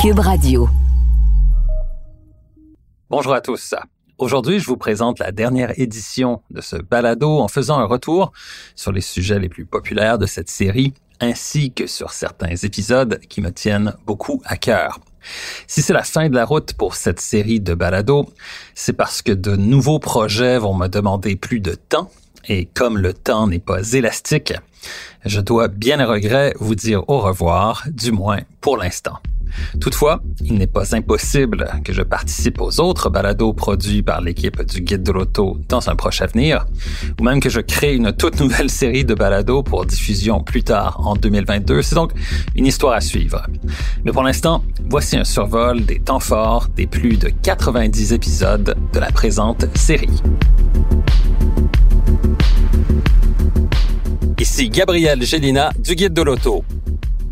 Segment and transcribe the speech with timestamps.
[0.00, 0.68] Cube Radio.
[3.10, 3.74] Bonjour à tous.
[4.16, 8.32] Aujourd'hui, je vous présente la dernière édition de ce balado en faisant un retour
[8.76, 13.40] sur les sujets les plus populaires de cette série ainsi que sur certains épisodes qui
[13.40, 15.00] me tiennent beaucoup à cœur.
[15.66, 18.28] Si c'est la fin de la route pour cette série de balados,
[18.76, 22.08] c'est parce que de nouveaux projets vont me demander plus de temps
[22.48, 24.54] et comme le temps n'est pas élastique,
[25.24, 29.18] je dois bien à regret vous dire au revoir, du moins pour l'instant.
[29.80, 34.80] Toutefois, il n'est pas impossible que je participe aux autres balados produits par l'équipe du
[34.80, 36.66] Guide de l'Auto dans un proche avenir,
[37.18, 41.00] ou même que je crée une toute nouvelle série de balados pour diffusion plus tard
[41.06, 41.82] en 2022.
[41.82, 42.12] C'est donc
[42.54, 43.46] une histoire à suivre.
[44.04, 48.98] Mais pour l'instant, voici un survol des temps forts des plus de 90 épisodes de
[48.98, 50.22] la présente série.
[54.40, 56.64] Ici Gabriel Gélina du Guide de l'Auto.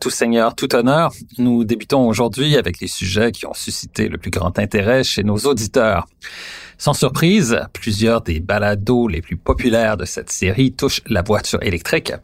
[0.00, 4.30] Tout seigneur, tout honneur, nous débutons aujourd'hui avec les sujets qui ont suscité le plus
[4.30, 6.06] grand intérêt chez nos auditeurs.
[6.78, 12.14] Sans surprise, plusieurs des balados les plus populaires de cette série touchent la voiture électrique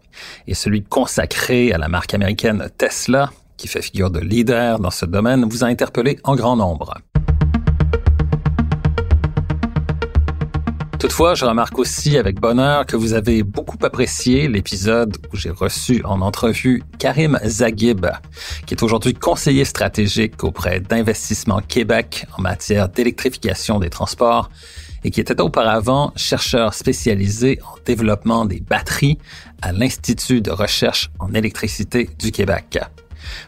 [0.47, 5.05] et celui consacré à la marque américaine Tesla, qui fait figure de leader dans ce
[5.05, 6.95] domaine, vous a interpellé en grand nombre.
[11.07, 16.03] Toutefois, je remarque aussi avec bonheur que vous avez beaucoup apprécié l'épisode où j'ai reçu
[16.05, 18.07] en entrevue Karim Zaghib,
[18.67, 24.51] qui est aujourd'hui conseiller stratégique auprès d'Investissement Québec en matière d'électrification des transports
[25.05, 29.19] et qui était auparavant chercheur spécialisé en développement des batteries
[29.63, 32.81] à l'Institut de recherche en électricité du Québec.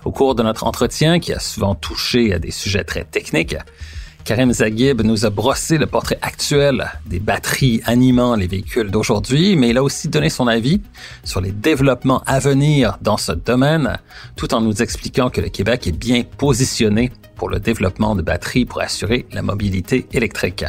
[0.04, 3.56] Au cours de notre entretien, qui a souvent touché à des sujets très techniques,
[4.24, 9.70] Karim Zaghib nous a brossé le portrait actuel des batteries animant les véhicules d'aujourd'hui, mais
[9.70, 10.80] il a aussi donné son avis
[11.24, 13.98] sur les développements à venir dans ce domaine,
[14.36, 18.66] tout en nous expliquant que le Québec est bien positionné pour le développement de batteries
[18.66, 20.64] pour assurer la mobilité électrique.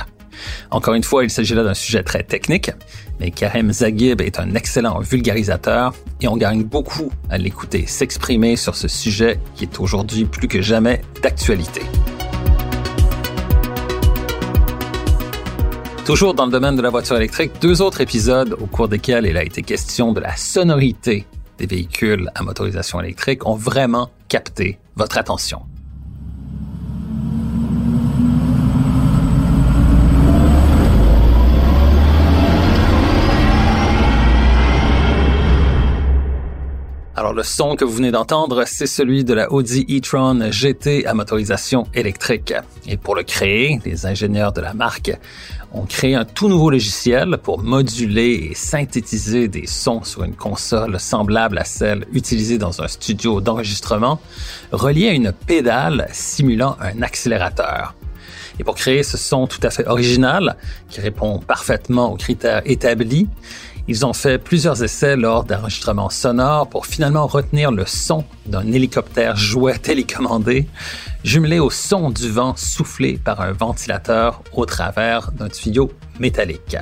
[0.71, 2.71] Encore une fois, il s'agit là d'un sujet très technique,
[3.19, 8.75] mais Karim Zaghib est un excellent vulgarisateur et on gagne beaucoup à l'écouter s'exprimer sur
[8.75, 11.81] ce sujet qui est aujourd'hui plus que jamais d'actualité.
[16.09, 19.37] Toujours dans le domaine de la voiture électrique, deux autres épisodes au cours desquels il
[19.37, 21.27] a été question de la sonorité
[21.59, 25.61] des véhicules à motorisation électrique ont vraiment capté votre attention.
[37.39, 41.87] Le son que vous venez d'entendre, c'est celui de la Audi e-tron GT à motorisation
[41.93, 42.53] électrique.
[42.85, 45.17] Et pour le créer, les ingénieurs de la marque
[45.71, 50.99] ont créé un tout nouveau logiciel pour moduler et synthétiser des sons sur une console
[50.99, 54.19] semblable à celle utilisée dans un studio d'enregistrement,
[54.73, 57.95] reliée à une pédale simulant un accélérateur.
[58.59, 60.57] Et pour créer ce son tout à fait original,
[60.89, 63.29] qui répond parfaitement aux critères établis,
[63.89, 69.35] ils ont fait plusieurs essais lors d'enregistrements sonores pour finalement retenir le son d'un hélicoptère
[69.35, 70.67] jouet télécommandé,
[71.23, 76.77] jumelé au son du vent soufflé par un ventilateur au travers d'un tuyau métallique.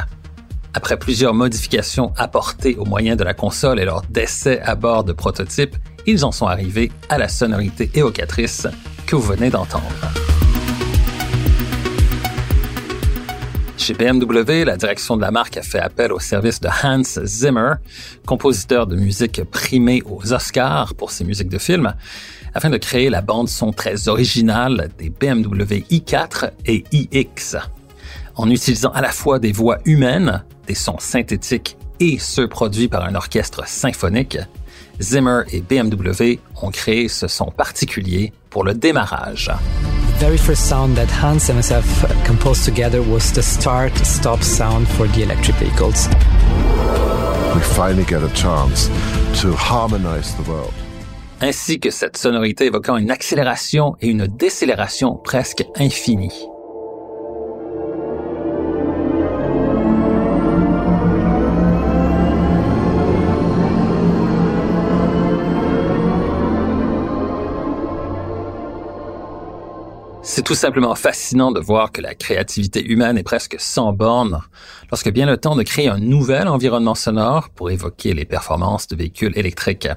[0.74, 5.14] Après plusieurs modifications apportées au moyen de la console et lors d'essais à bord de
[5.14, 8.68] prototypes, ils en sont arrivés à la sonorité évocatrice
[9.06, 9.86] que vous venez d'entendre.
[13.88, 17.76] Chez BMW, la direction de la marque a fait appel au service de Hans Zimmer,
[18.26, 21.94] compositeur de musique primé aux Oscars pour ses musiques de films,
[22.54, 27.56] afin de créer la bande son très originale des BMW i4 et iX.
[28.36, 33.06] En utilisant à la fois des voix humaines, des sons synthétiques et ceux produits par
[33.06, 34.38] un orchestre symphonique,
[35.00, 39.50] Zimmer et BMW ont créé ce son particulier pour le démarrage.
[40.18, 41.86] Very first sound that Hans and myself
[42.26, 46.08] composed together was the start-stop sound for the electric vehicles.
[47.54, 48.88] We finally get a chance
[49.42, 50.74] to harmonize the world.
[51.40, 56.48] Ainsi que cette sonorité évoquant une accélération et une décélération presque infinies.
[70.38, 74.40] C'est tout simplement fascinant de voir que la créativité humaine est presque sans borne
[74.92, 78.96] lorsque vient le temps de créer un nouvel environnement sonore pour évoquer les performances de
[78.96, 79.90] véhicules électriques.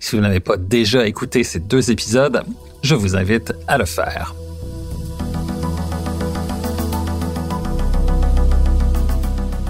[0.00, 2.42] Si vous n'avez pas déjà écouté ces deux épisodes,
[2.82, 4.34] je vous invite à le faire.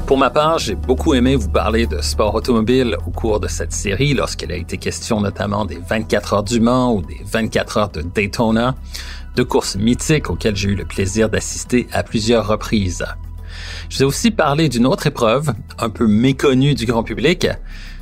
[0.06, 3.72] Pour ma part, j'ai beaucoup aimé vous parler de sport automobile au cours de cette
[3.72, 7.88] série lorsqu'il a été question notamment des 24 heures du Mans ou des 24 heures
[7.88, 8.76] de Daytona
[9.34, 13.04] deux courses mythiques auxquelles j'ai eu le plaisir d'assister à plusieurs reprises.
[13.88, 17.48] Je vous aussi parlé d'une autre épreuve, un peu méconnue du grand public,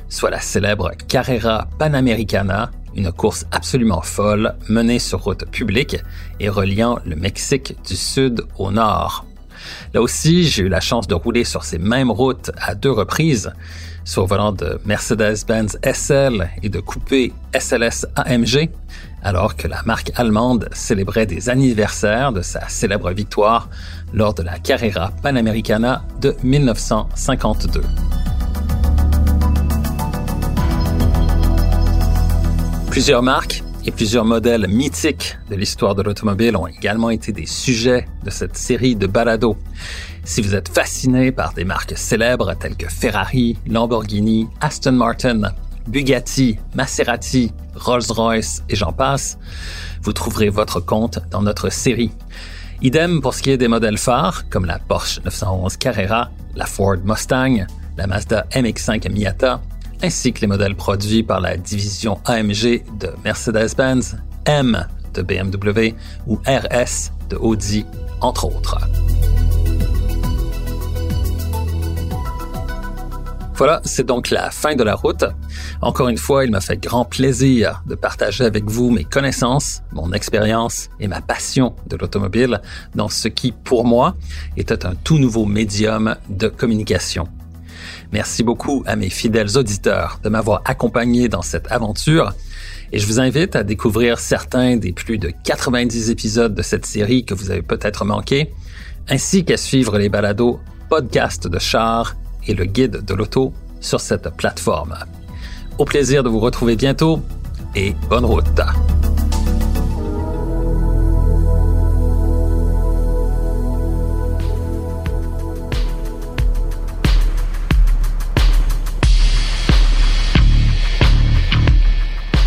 [0.07, 5.97] soit la célèbre Carrera Panamericana, une course absolument folle menée sur route publique
[6.39, 9.25] et reliant le Mexique du sud au nord.
[9.93, 13.51] Là aussi, j'ai eu la chance de rouler sur ces mêmes routes à deux reprises,
[14.03, 18.69] soit au volant de Mercedes-Benz SL et de coupé SLS AMG,
[19.23, 23.69] alors que la marque allemande célébrait des anniversaires de sa célèbre victoire
[24.13, 27.81] lors de la Carrera Panamericana de 1952.
[32.91, 38.07] Plusieurs marques et plusieurs modèles mythiques de l'histoire de l'automobile ont également été des sujets
[38.23, 39.57] de cette série de balados.
[40.23, 45.41] Si vous êtes fasciné par des marques célèbres telles que Ferrari, Lamborghini, Aston Martin,
[45.87, 49.37] Bugatti, Maserati, Rolls-Royce et j'en passe,
[50.01, 52.11] vous trouverez votre compte dans notre série.
[52.81, 56.97] Idem pour ce qui est des modèles phares, comme la Porsche 911 Carrera, la Ford
[57.05, 57.67] Mustang,
[57.97, 59.61] la Mazda MX-5 Miata,
[60.05, 65.95] ainsi que les modèles produits par la division AMG de Mercedes-Benz, M de BMW
[66.27, 67.87] ou RS de Audi,
[68.21, 68.77] entre autres.
[73.55, 75.25] Voilà, c'est donc la fin de la route.
[75.81, 80.13] Encore une fois, il m'a fait grand plaisir de partager avec vous mes connaissances, mon
[80.13, 82.61] expérience et ma passion de l'automobile
[82.93, 84.15] dans ce qui, pour moi,
[84.55, 87.27] était un tout nouveau médium de communication.
[88.11, 92.33] Merci beaucoup à mes fidèles auditeurs de m'avoir accompagné dans cette aventure
[92.91, 97.25] et je vous invite à découvrir certains des plus de 90 épisodes de cette série
[97.25, 98.51] que vous avez peut-être manqué,
[99.09, 100.59] ainsi qu'à suivre les balados
[100.89, 102.15] podcast de char
[102.47, 104.95] et le guide de l'auto sur cette plateforme.
[105.77, 107.21] Au plaisir de vous retrouver bientôt
[107.75, 108.61] et bonne route.